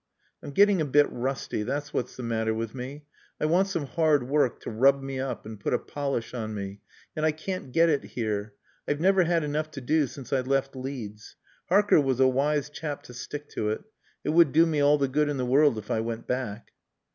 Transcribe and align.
"I'm 0.41 0.49
getting 0.49 0.81
a 0.81 0.85
bit 0.85 1.07
rusty. 1.11 1.61
That's 1.61 1.93
what's 1.93 2.15
the 2.15 2.23
matter 2.23 2.55
with 2.55 2.73
me. 2.73 3.05
I 3.39 3.45
want 3.45 3.67
some 3.67 3.85
hard 3.85 4.27
work 4.27 4.59
to 4.61 4.71
rub 4.71 5.03
me 5.03 5.19
up 5.19 5.45
and 5.45 5.59
put 5.59 5.75
a 5.75 5.77
polish 5.77 6.33
on 6.33 6.55
me 6.55 6.81
and 7.15 7.23
I 7.23 7.31
can't 7.31 7.71
get 7.71 7.87
it 7.87 8.03
here. 8.03 8.55
I've 8.87 8.99
never 8.99 9.25
had 9.25 9.43
enough 9.43 9.69
to 9.77 9.81
do 9.81 10.07
since 10.07 10.33
I 10.33 10.41
left 10.41 10.75
Leeds. 10.75 11.35
Harker 11.69 12.01
was 12.01 12.19
a 12.19 12.27
wise 12.27 12.71
chap 12.71 13.03
to 13.03 13.13
stick 13.13 13.47
to 13.49 13.69
it. 13.69 13.83
It 14.23 14.29
would 14.29 14.51
do 14.51 14.65
me 14.65 14.79
all 14.81 14.97
the 14.97 15.07
good 15.07 15.29
in 15.29 15.37
the 15.37 15.45
world 15.45 15.77
if 15.77 15.91
I 15.91 15.99
went 15.99 16.25
back." 16.25 16.71